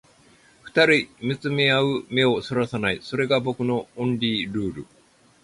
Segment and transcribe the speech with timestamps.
[0.63, 4.87] 二人見つめ合う目を逸らさない、それが僕のオンリールール